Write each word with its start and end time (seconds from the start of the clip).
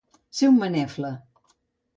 Ser 0.37 0.49
un 0.53 0.57
manefla. 0.63 1.13